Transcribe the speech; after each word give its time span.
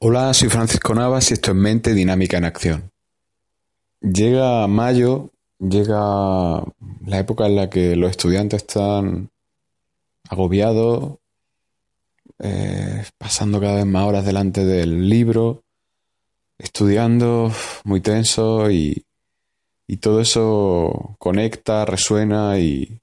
Hola, 0.00 0.32
soy 0.32 0.48
Francisco 0.48 0.94
Navas 0.94 1.28
y 1.30 1.34
esto 1.34 1.50
es 1.50 1.56
Mente 1.56 1.92
Dinámica 1.92 2.38
en 2.38 2.44
Acción. 2.44 2.92
Llega 4.00 4.64
mayo, 4.68 5.32
llega 5.58 6.62
la 7.04 7.18
época 7.18 7.46
en 7.46 7.56
la 7.56 7.68
que 7.68 7.96
los 7.96 8.12
estudiantes 8.12 8.62
están 8.62 9.30
agobiados, 10.28 11.18
eh, 12.38 13.04
pasando 13.18 13.60
cada 13.60 13.74
vez 13.74 13.86
más 13.86 14.04
horas 14.04 14.24
delante 14.24 14.64
del 14.64 15.08
libro, 15.08 15.64
estudiando 16.58 17.50
muy 17.82 18.00
tenso 18.00 18.70
y, 18.70 19.04
todo 20.00 20.20
eso 20.20 21.16
conecta, 21.18 21.84
resuena 21.84 22.56
y 22.60 23.00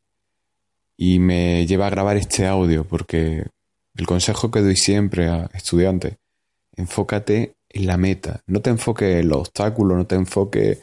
me 0.98 1.68
lleva 1.68 1.88
a 1.88 1.90
grabar 1.90 2.16
este 2.16 2.48
audio 2.48 2.86
porque 2.86 3.48
el 3.96 4.06
consejo 4.06 4.52
que 4.52 4.62
doy 4.62 4.76
siempre 4.76 5.30
a 5.30 5.50
estudiantes 5.54 6.18
enfócate 6.76 7.56
en 7.70 7.88
la 7.88 7.98
meta. 7.98 8.42
No 8.48 8.62
te 8.62 8.70
enfoques 8.70 9.22
en 9.22 9.30
los 9.30 9.40
obstáculos, 9.40 9.98
no 9.98 10.06
te 10.06 10.16
enfoques 10.16 10.80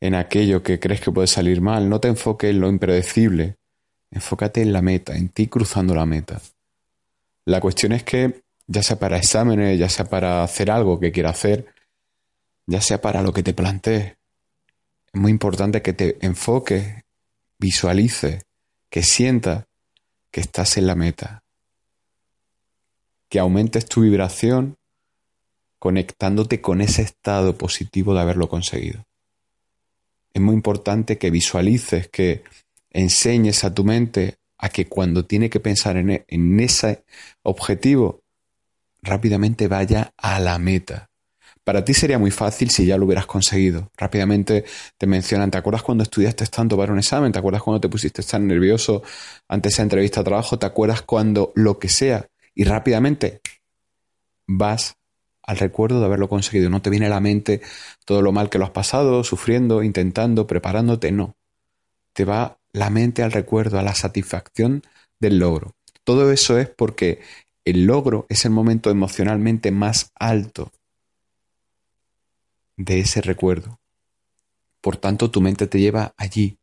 en 0.00 0.14
aquello 0.14 0.62
que 0.62 0.78
crees 0.78 1.00
que 1.00 1.12
puede 1.12 1.26
salir 1.26 1.60
mal, 1.60 1.88
no 1.88 2.00
te 2.00 2.08
enfoques 2.08 2.50
en 2.50 2.60
lo 2.60 2.68
impredecible. 2.68 3.56
Enfócate 4.10 4.62
en 4.62 4.72
la 4.72 4.82
meta, 4.82 5.16
en 5.16 5.28
ti 5.28 5.48
cruzando 5.48 5.94
la 5.94 6.06
meta. 6.06 6.40
La 7.44 7.60
cuestión 7.60 7.92
es 7.92 8.04
que, 8.04 8.42
ya 8.66 8.82
sea 8.82 8.98
para 8.98 9.18
exámenes, 9.18 9.78
ya 9.78 9.88
sea 9.88 10.06
para 10.06 10.42
hacer 10.42 10.70
algo 10.70 10.98
que 10.98 11.12
quieras 11.12 11.36
hacer, 11.36 11.66
ya 12.66 12.80
sea 12.80 13.00
para 13.00 13.22
lo 13.22 13.32
que 13.32 13.42
te 13.42 13.54
plantees, 13.54 14.16
es 15.12 15.20
muy 15.20 15.30
importante 15.30 15.82
que 15.82 15.94
te 15.94 16.18
enfoques, 16.24 17.02
visualices, 17.58 18.42
que 18.90 19.02
sientas 19.02 19.64
que 20.30 20.40
estás 20.40 20.76
en 20.76 20.86
la 20.86 20.94
meta, 20.94 21.42
que 23.28 23.38
aumentes 23.38 23.86
tu 23.86 24.02
vibración 24.02 24.76
conectándote 25.78 26.60
con 26.60 26.80
ese 26.80 27.02
estado 27.02 27.56
positivo 27.56 28.14
de 28.14 28.20
haberlo 28.20 28.48
conseguido. 28.48 29.04
Es 30.32 30.42
muy 30.42 30.54
importante 30.54 31.18
que 31.18 31.30
visualices, 31.30 32.08
que 32.08 32.42
enseñes 32.90 33.64
a 33.64 33.74
tu 33.74 33.84
mente 33.84 34.38
a 34.58 34.68
que 34.70 34.86
cuando 34.86 35.24
tiene 35.24 35.50
que 35.50 35.60
pensar 35.60 35.96
en, 35.96 36.10
e, 36.10 36.24
ese 36.64 37.04
objetivo, 37.42 38.22
rápidamente 39.02 39.68
vaya 39.68 40.12
a 40.16 40.40
la 40.40 40.58
meta. 40.58 41.10
Para 41.62 41.84
ti 41.84 41.94
sería 41.94 42.18
muy 42.18 42.30
fácil 42.30 42.70
si 42.70 42.86
ya 42.86 42.96
lo 42.96 43.04
hubieras 43.04 43.26
conseguido. 43.26 43.90
Rápidamente 43.96 44.64
te 44.96 45.06
mencionan, 45.06 45.50
¿te 45.50 45.58
acuerdas 45.58 45.82
cuando 45.82 46.02
estudiaste 46.02 46.46
tanto 46.46 46.76
para 46.76 46.92
un 46.92 46.98
examen? 46.98 47.30
¿Te 47.30 47.38
acuerdas 47.38 47.62
cuando 47.62 47.80
te 47.80 47.88
pusiste 47.88 48.22
tan 48.22 48.46
nervioso 48.46 49.02
ante 49.48 49.68
esa 49.68 49.82
entrevista 49.82 50.20
de 50.20 50.24
trabajo? 50.24 50.58
¿Te 50.58 50.66
acuerdas 50.66 51.02
cuando 51.02 51.52
lo 51.54 51.78
que 51.78 51.88
sea? 51.88 52.26
Y 52.58 52.64
rápidamente 52.64 53.40
vas 54.48 54.96
al 55.44 55.58
recuerdo 55.58 56.00
de 56.00 56.06
haberlo 56.06 56.28
conseguido. 56.28 56.68
No 56.70 56.82
te 56.82 56.90
viene 56.90 57.06
a 57.06 57.10
la 57.10 57.20
mente 57.20 57.62
todo 58.04 58.20
lo 58.20 58.32
mal 58.32 58.50
que 58.50 58.58
lo 58.58 58.64
has 58.64 58.72
pasado, 58.72 59.22
sufriendo, 59.22 59.84
intentando, 59.84 60.48
preparándote, 60.48 61.12
no. 61.12 61.36
Te 62.14 62.24
va 62.24 62.58
la 62.72 62.90
mente 62.90 63.22
al 63.22 63.30
recuerdo, 63.30 63.78
a 63.78 63.84
la 63.84 63.94
satisfacción 63.94 64.82
del 65.20 65.38
logro. 65.38 65.76
Todo 66.02 66.32
eso 66.32 66.58
es 66.58 66.68
porque 66.68 67.20
el 67.64 67.86
logro 67.86 68.26
es 68.28 68.44
el 68.44 68.50
momento 68.50 68.90
emocionalmente 68.90 69.70
más 69.70 70.10
alto 70.16 70.72
de 72.76 72.98
ese 72.98 73.20
recuerdo. 73.20 73.78
Por 74.80 74.96
tanto, 74.96 75.30
tu 75.30 75.40
mente 75.40 75.68
te 75.68 75.78
lleva 75.78 76.12
allí, 76.16 76.58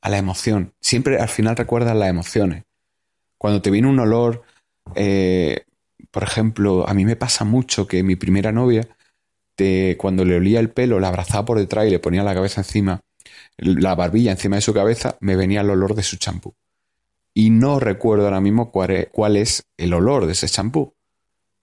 a 0.00 0.08
la 0.08 0.16
emoción. 0.16 0.72
Siempre 0.80 1.18
al 1.18 1.28
final 1.28 1.54
recuerdas 1.54 1.94
las 1.94 2.08
emociones. 2.08 2.64
Cuando 3.36 3.60
te 3.60 3.70
viene 3.70 3.88
un 3.88 4.00
olor 4.00 4.42
eh, 4.94 5.64
por 6.10 6.22
ejemplo, 6.22 6.88
a 6.88 6.94
mí 6.94 7.04
me 7.04 7.16
pasa 7.16 7.44
mucho 7.44 7.86
que 7.86 8.02
mi 8.02 8.16
primera 8.16 8.52
novia, 8.52 8.88
cuando 9.96 10.24
le 10.24 10.36
olía 10.36 10.60
el 10.60 10.70
pelo, 10.70 11.00
la 11.00 11.08
abrazaba 11.08 11.44
por 11.44 11.58
detrás 11.58 11.86
y 11.86 11.90
le 11.90 11.98
ponía 11.98 12.22
la 12.22 12.34
cabeza 12.34 12.60
encima, 12.60 13.00
la 13.56 13.94
barbilla 13.94 14.30
encima 14.30 14.56
de 14.56 14.62
su 14.62 14.72
cabeza, 14.72 15.16
me 15.20 15.36
venía 15.36 15.62
el 15.62 15.70
olor 15.70 15.94
de 15.94 16.02
su 16.02 16.16
champú. 16.16 16.54
Y 17.34 17.50
no 17.50 17.78
recuerdo 17.78 18.24
ahora 18.24 18.40
mismo 18.40 18.70
cuál 18.70 19.36
es, 19.36 19.62
el 19.76 19.94
olor 19.94 20.26
de 20.26 20.32
ese 20.32 20.48
champú. 20.48 20.94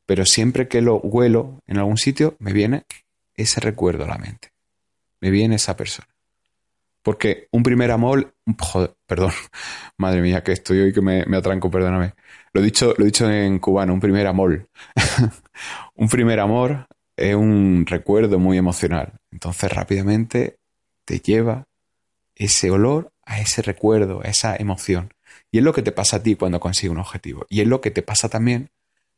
Pero 0.06 0.25
siempre 0.25 0.68
que 0.68 0.81
lo 0.81 1.00
huelo 1.00 1.59
en 1.68 1.78
algún 1.78 1.97
sitio, 1.97 2.36
me 2.40 2.53
viene 2.53 2.86
ese 3.34 3.59
recuerdo 3.59 4.06
a 4.06 4.07
la 4.07 4.18
mente. 4.18 4.52
Me 5.19 5.31
viene 5.31 5.56
esa 5.56 5.75
persona. 5.75 6.14
Porque 7.05 7.49
un 7.51 7.61
primer 7.61 7.91
amor, 7.91 8.33
joder, 8.59 8.95
perdón, 9.05 9.31
madre 9.97 10.21
mía, 10.23 10.43
que 10.43 10.53
estoy 10.53 10.79
hoy 10.79 10.91
que 10.91 11.01
me, 11.01 11.21
atranco, 11.38 11.69
perdóname. 11.69 12.16
Lo 12.51 12.63
dicho, 12.63 12.95
lo 12.97 13.03
he 13.03 13.05
dicho 13.05 13.29
en 13.29 13.59
cubano, 13.59 13.93
un 13.93 13.99
primer 13.99 14.25
amor. 14.25 14.67
un 15.95 16.09
primer 16.09 16.39
amor 16.39 16.88
es 17.15 17.35
un 17.35 17.85
recuerdo 17.88 18.39
muy 18.39 18.57
emocional. 18.57 19.19
Entonces 19.31 19.71
rápidamente 19.71 20.57
te 21.05 21.19
lleva 21.19 21.67
ese 22.33 22.71
olor 22.71 23.13
a 23.23 23.39
ese 23.39 23.61
recuerdo, 23.61 24.21
a 24.21 24.27
esa 24.27 24.55
emoción. 24.55 25.13
Y 25.51 25.59
es 25.59 25.63
lo 25.63 25.73
que 25.73 25.83
te 25.83 25.91
pasa 25.91 26.17
a 26.17 26.23
ti 26.23 26.35
cuando 26.35 26.59
consigues 26.59 26.91
un 26.91 26.97
objetivo. 26.97 27.45
Y 27.49 27.61
es 27.61 27.67
lo 27.67 27.81
que 27.81 27.91
te 27.91 28.01
pasa 28.01 28.29
también 28.29 28.71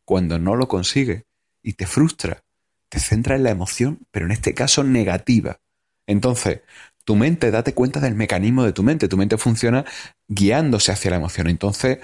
cuando 0.03 0.39
no 0.39 0.57
lo 0.57 0.67
consigues 0.67 1.23
y 1.63 1.75
te 1.75 1.87
frustra. 1.87 2.43
Te 2.89 2.99
centra 2.99 3.37
en 3.37 3.43
la 3.43 3.51
emoción, 3.51 3.99
pero 4.11 4.25
en 4.25 4.33
este 4.33 4.53
caso 4.53 4.83
negativa. 4.83 5.61
Entonces, 6.05 6.61
tu 7.07 7.15
mente, 7.15 7.51
date 7.51 7.73
cuenta 7.73 8.01
del 8.01 8.15
mecanismo 8.15 8.65
de 8.65 8.73
tu 8.73 8.83
mente. 8.83 9.07
Tu 9.07 9.15
mente 9.15 9.37
funciona 9.37 9.85
guiándose 10.27 10.91
hacia 10.91 11.09
la 11.11 11.15
emoción. 11.15 11.47
Entonces, 11.47 11.99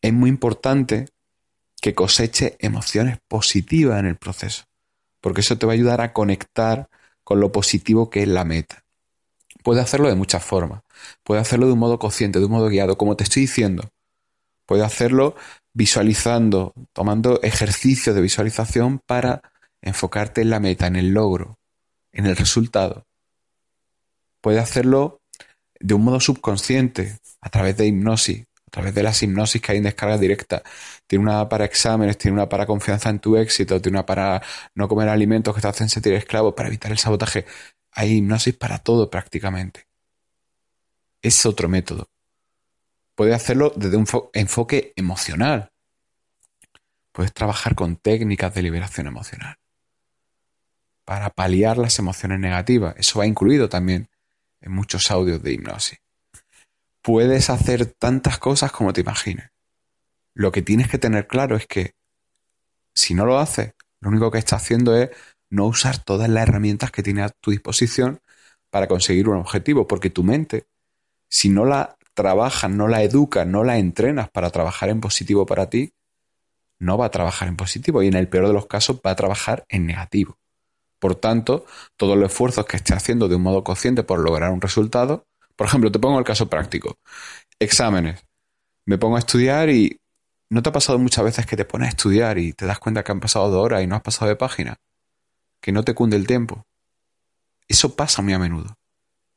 es 0.00 0.12
muy 0.12 0.30
importante 0.30 1.08
que 1.82 1.92
coseche 1.92 2.54
emociones 2.60 3.18
positivas 3.26 3.98
en 3.98 4.06
el 4.06 4.16
proceso, 4.16 4.62
porque 5.20 5.40
eso 5.40 5.58
te 5.58 5.66
va 5.66 5.72
a 5.72 5.74
ayudar 5.74 6.00
a 6.00 6.12
conectar 6.12 6.88
con 7.24 7.40
lo 7.40 7.50
positivo 7.50 8.10
que 8.10 8.22
es 8.22 8.28
la 8.28 8.44
meta. 8.44 8.84
Puede 9.64 9.80
hacerlo 9.80 10.08
de 10.08 10.14
muchas 10.14 10.44
formas. 10.44 10.82
Puede 11.24 11.40
hacerlo 11.40 11.66
de 11.66 11.72
un 11.72 11.80
modo 11.80 11.98
consciente, 11.98 12.38
de 12.38 12.44
un 12.44 12.52
modo 12.52 12.68
guiado, 12.68 12.96
como 12.96 13.16
te 13.16 13.24
estoy 13.24 13.42
diciendo. 13.42 13.90
Puede 14.66 14.84
hacerlo 14.84 15.34
visualizando, 15.72 16.74
tomando 16.92 17.42
ejercicios 17.42 18.14
de 18.14 18.22
visualización 18.22 19.00
para 19.04 19.42
enfocarte 19.82 20.42
en 20.42 20.50
la 20.50 20.60
meta, 20.60 20.86
en 20.86 20.94
el 20.94 21.08
logro, 21.08 21.58
en 22.12 22.26
el 22.26 22.36
resultado. 22.36 23.04
Puede 24.44 24.58
hacerlo 24.58 25.22
de 25.80 25.94
un 25.94 26.04
modo 26.04 26.20
subconsciente, 26.20 27.18
a 27.40 27.48
través 27.48 27.78
de 27.78 27.86
hipnosis, 27.86 28.44
a 28.66 28.70
través 28.70 28.94
de 28.94 29.02
las 29.02 29.22
hipnosis 29.22 29.62
que 29.62 29.72
hay 29.72 29.78
en 29.78 29.84
descarga 29.84 30.18
directa. 30.18 30.62
Tiene 31.06 31.24
una 31.24 31.48
para 31.48 31.64
exámenes, 31.64 32.18
tiene 32.18 32.34
una 32.34 32.46
para 32.46 32.66
confianza 32.66 33.08
en 33.08 33.20
tu 33.20 33.38
éxito, 33.38 33.80
tiene 33.80 33.96
una 33.96 34.04
para 34.04 34.42
no 34.74 34.86
comer 34.86 35.08
alimentos 35.08 35.54
que 35.54 35.62
te 35.62 35.68
hacen 35.68 35.88
sentir 35.88 36.12
esclavo, 36.12 36.54
para 36.54 36.68
evitar 36.68 36.92
el 36.92 36.98
sabotaje. 36.98 37.46
Hay 37.92 38.18
hipnosis 38.18 38.54
para 38.54 38.80
todo 38.80 39.08
prácticamente. 39.08 39.86
Es 41.22 41.46
otro 41.46 41.70
método. 41.70 42.10
Puedes 43.14 43.34
hacerlo 43.34 43.72
desde 43.74 43.96
un 43.96 44.06
enfoque 44.34 44.92
emocional. 44.94 45.72
Puedes 47.12 47.32
trabajar 47.32 47.74
con 47.74 47.96
técnicas 47.96 48.52
de 48.52 48.60
liberación 48.60 49.06
emocional 49.06 49.56
para 51.06 51.30
paliar 51.30 51.78
las 51.78 51.98
emociones 51.98 52.40
negativas. 52.40 52.94
Eso 52.98 53.20
va 53.20 53.26
incluido 53.26 53.70
también 53.70 54.10
en 54.64 54.72
muchos 54.72 55.10
audios 55.10 55.42
de 55.42 55.52
hipnosis 55.52 56.04
puedes 57.04 57.50
hacer 57.50 57.84
tantas 57.84 58.38
cosas 58.38 58.72
como 58.72 58.94
te 58.94 59.02
imagines. 59.02 59.50
Lo 60.32 60.50
que 60.52 60.62
tienes 60.62 60.88
que 60.88 60.96
tener 60.96 61.26
claro 61.26 61.54
es 61.54 61.66
que 61.66 61.92
si 62.94 63.12
no 63.12 63.26
lo 63.26 63.38
haces, 63.38 63.74
lo 64.00 64.08
único 64.08 64.30
que 64.30 64.38
estás 64.38 64.62
haciendo 64.62 64.96
es 64.96 65.10
no 65.50 65.66
usar 65.66 65.98
todas 65.98 66.30
las 66.30 66.48
herramientas 66.48 66.90
que 66.90 67.02
tienes 67.02 67.26
a 67.26 67.28
tu 67.28 67.50
disposición 67.50 68.20
para 68.70 68.88
conseguir 68.88 69.28
un 69.28 69.36
objetivo, 69.36 69.86
porque 69.86 70.08
tu 70.08 70.24
mente, 70.24 70.66
si 71.28 71.50
no 71.50 71.66
la 71.66 71.98
trabajas, 72.14 72.70
no 72.70 72.88
la 72.88 73.02
educas, 73.02 73.46
no 73.46 73.64
la 73.64 73.76
entrenas 73.76 74.30
para 74.30 74.48
trabajar 74.48 74.88
en 74.88 75.02
positivo 75.02 75.44
para 75.44 75.68
ti, 75.68 75.92
no 76.78 76.96
va 76.96 77.06
a 77.06 77.10
trabajar 77.10 77.48
en 77.48 77.56
positivo 77.56 78.02
y 78.02 78.08
en 78.08 78.14
el 78.14 78.28
peor 78.28 78.46
de 78.46 78.54
los 78.54 78.66
casos 78.66 79.02
va 79.06 79.10
a 79.10 79.16
trabajar 79.16 79.66
en 79.68 79.84
negativo. 79.84 80.38
Por 81.04 81.16
tanto, 81.16 81.66
todos 81.98 82.16
los 82.16 82.30
esfuerzos 82.30 82.64
que 82.64 82.78
estés 82.78 82.96
haciendo 82.96 83.28
de 83.28 83.34
un 83.36 83.42
modo 83.42 83.62
consciente 83.62 84.04
por 84.04 84.20
lograr 84.20 84.50
un 84.50 84.62
resultado 84.62 85.26
por 85.54 85.66
ejemplo, 85.66 85.92
te 85.92 85.98
pongo 85.98 86.18
el 86.18 86.24
caso 86.24 86.48
práctico. 86.48 86.96
Exámenes. 87.58 88.24
Me 88.86 88.96
pongo 88.96 89.16
a 89.16 89.18
estudiar 89.18 89.68
y 89.68 90.00
¿No 90.48 90.62
te 90.62 90.70
ha 90.70 90.72
pasado 90.72 90.98
muchas 90.98 91.24
veces 91.24 91.44
que 91.44 91.56
te 91.56 91.66
pones 91.66 91.88
a 91.88 91.90
estudiar 91.90 92.38
y 92.38 92.54
te 92.54 92.64
das 92.64 92.78
cuenta 92.78 93.04
que 93.04 93.12
han 93.12 93.20
pasado 93.20 93.50
dos 93.50 93.62
horas 93.62 93.82
y 93.82 93.86
no 93.86 93.96
has 93.96 94.02
pasado 94.02 94.30
de 94.30 94.36
página? 94.36 94.76
Que 95.60 95.72
no 95.72 95.82
te 95.82 95.94
cunde 95.94 96.16
el 96.16 96.26
tiempo. 96.26 96.64
Eso 97.68 97.96
pasa 97.96 98.22
muy 98.22 98.32
a 98.32 98.38
menudo. 98.38 98.78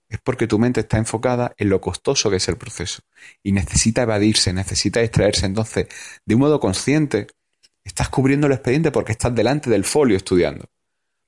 Es 0.07 0.19
porque 0.23 0.47
tu 0.47 0.59
mente 0.59 0.81
está 0.81 0.97
enfocada 0.97 1.53
en 1.57 1.69
lo 1.69 1.81
costoso 1.81 2.29
que 2.29 2.37
es 2.37 2.47
el 2.47 2.57
proceso 2.57 3.01
y 3.43 3.51
necesita 3.51 4.03
evadirse, 4.03 4.53
necesita 4.53 5.01
extraerse. 5.01 5.45
Entonces, 5.45 5.87
de 6.25 6.35
un 6.35 6.41
modo 6.41 6.61
consciente, 6.61 7.27
estás 7.83 8.07
cubriendo 8.07 8.47
el 8.47 8.53
expediente 8.53 8.91
porque 8.91 9.11
estás 9.11 9.35
delante 9.35 9.69
del 9.69 9.85
folio 9.85 10.15
estudiando. 10.15 10.69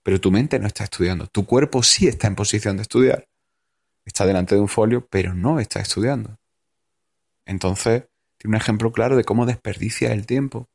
Pero 0.10 0.20
tu 0.20 0.32
mente 0.32 0.58
no 0.58 0.66
está 0.66 0.86
estudiando. 0.86 1.28
Tu 1.28 1.46
cuerpo 1.46 1.84
sí 1.84 2.08
está 2.08 2.26
en 2.26 2.34
posición 2.34 2.78
de 2.78 2.82
estudiar. 2.82 3.28
Está 4.06 4.26
delante 4.26 4.56
de 4.56 4.62
un 4.62 4.68
folio, 4.68 5.06
pero 5.08 5.36
no 5.36 5.60
está 5.60 5.82
estudiando. 5.82 6.40
Entonces, 7.46 8.06
tiene 8.40 8.56
un 8.56 8.60
ejemplo 8.60 8.92
claro 8.92 9.16
de 9.16 9.24
cómo 9.24 9.46
desperdicia 9.46 10.12
el 10.12 10.26
tiempo, 10.26 10.68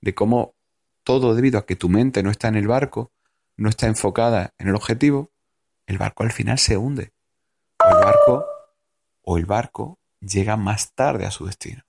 de 0.00 0.12
cómo 0.12 0.56
todo 1.04 1.36
debido 1.36 1.60
a 1.60 1.66
que 1.66 1.76
tu 1.76 1.88
mente 1.88 2.24
no 2.24 2.32
está 2.32 2.48
en 2.48 2.56
el 2.56 2.66
barco, 2.66 3.12
no 3.56 3.68
está 3.68 3.86
enfocada 3.86 4.54
en 4.58 4.66
el 4.66 4.74
objetivo, 4.74 5.30
el 5.86 5.98
barco 5.98 6.24
al 6.24 6.32
final 6.32 6.58
se 6.58 6.76
hunde. 6.76 7.12
O 7.78 7.88
el 7.96 8.04
barco, 8.04 8.44
o 9.22 9.38
el 9.38 9.46
barco 9.46 10.00
llega 10.18 10.56
más 10.56 10.94
tarde 10.96 11.26
a 11.26 11.30
su 11.30 11.46
destino. 11.46 11.84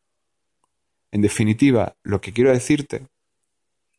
En 1.09 1.23
definitiva, 1.23 1.95
lo 2.03 2.21
que 2.21 2.31
quiero 2.31 2.51
decirte 2.51 3.07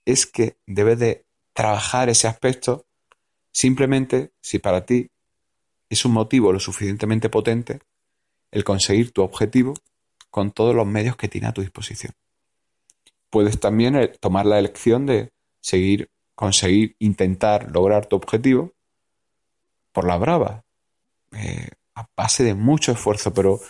es 0.04 0.24
que 0.24 0.56
debes 0.66 1.00
de 1.00 1.25
trabajar 1.56 2.10
ese 2.10 2.28
aspecto 2.28 2.84
simplemente 3.50 4.30
si 4.42 4.58
para 4.58 4.84
ti 4.84 5.10
es 5.88 6.04
un 6.04 6.12
motivo 6.12 6.52
lo 6.52 6.60
suficientemente 6.60 7.30
potente 7.30 7.80
el 8.50 8.62
conseguir 8.62 9.10
tu 9.10 9.22
objetivo 9.22 9.72
con 10.30 10.50
todos 10.50 10.74
los 10.74 10.86
medios 10.86 11.16
que 11.16 11.28
tiene 11.28 11.46
a 11.46 11.52
tu 11.52 11.62
disposición. 11.62 12.12
Puedes 13.30 13.58
también 13.58 13.96
eh, 13.96 14.08
tomar 14.08 14.44
la 14.44 14.58
elección 14.58 15.06
de 15.06 15.30
seguir, 15.62 16.10
conseguir, 16.34 16.94
intentar 16.98 17.70
lograr 17.72 18.04
tu 18.04 18.16
objetivo 18.16 18.74
por 19.92 20.04
la 20.04 20.18
brava, 20.18 20.62
eh, 21.32 21.70
a 21.94 22.06
base 22.14 22.44
de 22.44 22.54
mucho 22.54 22.92
esfuerzo, 22.92 23.32
pero 23.32 23.60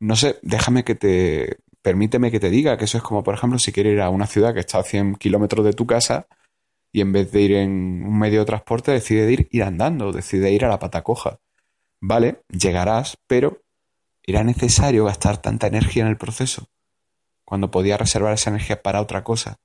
no 0.00 0.16
sé, 0.16 0.38
déjame 0.42 0.84
que 0.84 0.96
te, 0.96 1.60
permíteme 1.80 2.30
que 2.30 2.40
te 2.40 2.50
diga 2.50 2.76
que 2.76 2.84
eso 2.84 2.98
es 2.98 3.02
como, 3.02 3.24
por 3.24 3.34
ejemplo, 3.34 3.58
si 3.58 3.72
quieres 3.72 3.94
ir 3.94 4.02
a 4.02 4.10
una 4.10 4.26
ciudad 4.26 4.52
que 4.52 4.60
está 4.60 4.80
a 4.80 4.84
100 4.84 5.14
kilómetros 5.14 5.64
de 5.64 5.72
tu 5.72 5.86
casa 5.86 6.26
y 6.92 7.00
en 7.00 7.12
vez 7.12 7.32
de 7.32 7.40
ir 7.40 7.52
en 7.54 8.04
un 8.04 8.18
medio 8.18 8.40
de 8.40 8.46
transporte 8.46 8.92
decide 8.92 9.30
ir, 9.32 9.48
ir 9.50 9.62
andando, 9.62 10.12
decide 10.12 10.52
ir 10.52 10.64
a 10.64 10.68
la 10.68 10.78
pata 10.78 11.02
coja. 11.02 11.40
Vale, 12.00 12.42
llegarás, 12.48 13.16
pero 13.26 13.62
¿Era 14.24 14.44
necesario 14.44 15.04
gastar 15.04 15.38
tanta 15.38 15.66
energía 15.66 16.04
en 16.04 16.08
el 16.08 16.16
proceso 16.16 16.68
cuando 17.44 17.70
podía 17.70 17.96
reservar 17.96 18.32
esa 18.32 18.50
energía 18.50 18.80
para 18.80 19.00
otra 19.00 19.24
cosa? 19.24 19.58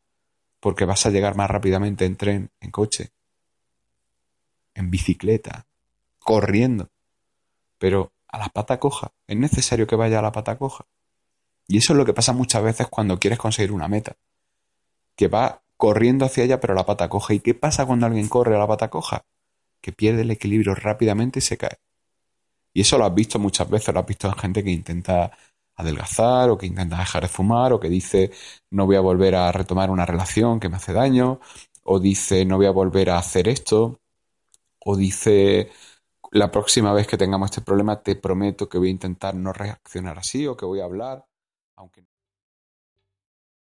Porque 0.60 0.86
vas 0.86 1.06
a 1.06 1.12
llegar 1.12 1.36
más 1.36 1.50
rápidamente 1.50 2.06
en 2.06 2.16
tren, 2.16 2.52
en 2.60 2.72
coche, 2.72 3.12
en 4.74 4.90
bicicleta, 4.90 5.68
corriendo. 6.18 6.90
Pero 7.78 8.14
a 8.28 8.40
la 8.40 8.50
pata 8.50 8.80
coja, 8.80 9.14
es 9.28 9.38
necesario 9.38 9.86
que 9.86 9.96
vaya 9.96 10.20
a 10.20 10.24
la 10.24 10.32
pata 10.32 10.58
coja. 10.58 10.86
Y 11.68 11.78
eso 11.78 11.94
es 11.94 11.98
lo 11.98 12.06
que 12.06 12.14
pasa 12.14 12.34
muchas 12.34 12.64
veces 12.64 12.88
cuando 12.88 13.20
quieres 13.20 13.38
conseguir 13.38 13.72
una 13.72 13.88
meta. 13.88 14.18
Que 15.16 15.28
va 15.28 15.64
corriendo 15.78 16.26
hacia 16.26 16.44
ella 16.44 16.60
pero 16.60 16.76
la 16.76 16.86
pata 16.86 17.10
coja. 17.10 17.34
¿Y 17.34 17.40
qué 17.40 17.54
pasa 17.54 17.86
cuando 17.86 18.06
alguien 18.08 18.28
corre 18.30 18.56
a 18.56 18.60
la 18.60 18.68
pata 18.68 18.90
coja? 18.90 19.24
Que 19.82 19.92
pierde 19.94 20.24
el 20.24 20.32
equilibrio 20.32 20.76
rápidamente 20.76 21.40
y 21.40 21.42
se 21.44 21.58
cae. 21.58 21.80
Y 22.74 22.82
eso 22.82 22.98
lo 22.98 23.06
has 23.06 23.14
visto 23.14 23.40
muchas 23.40 23.70
veces, 23.70 23.94
lo 23.94 24.00
has 24.02 24.06
visto 24.06 24.28
en 24.28 24.36
gente 24.36 24.64
que 24.64 24.72
intenta 24.72 25.32
adelgazar 25.78 26.50
o 26.50 26.58
que 26.58 26.66
intenta 26.66 26.98
dejar 26.98 27.24
de 27.24 27.30
fumar 27.30 27.72
o 27.74 27.80
que 27.80 27.90
dice 27.90 28.32
no 28.72 28.86
voy 28.86 28.96
a 28.96 29.02
volver 29.02 29.36
a 29.36 29.52
retomar 29.52 29.90
una 29.92 30.06
relación 30.06 30.60
que 30.60 30.70
me 30.70 30.78
hace 30.78 30.94
daño 30.94 31.40
o 31.84 32.00
dice 32.00 32.46
no 32.46 32.58
voy 32.58 32.66
a 32.66 32.72
volver 32.72 33.12
a 33.12 33.20
hacer 33.20 33.48
esto 33.48 34.00
o 34.80 34.98
dice 34.98 35.72
la 36.32 36.52
próxima 36.52 36.94
vez 36.94 37.08
que 37.08 37.18
tengamos 37.18 37.52
este 37.52 37.62
problema 37.62 38.02
te 38.02 38.16
prometo 38.16 38.68
que 38.70 38.80
voy 38.80 38.90
a 38.90 38.92
intentar 38.92 39.36
no 39.36 39.54
reaccionar 39.54 40.18
así 40.20 40.48
o 40.48 40.58
que 40.58 40.66
voy 40.66 40.80
a 40.82 40.86
hablar 40.86 41.26
aunque 41.76 42.04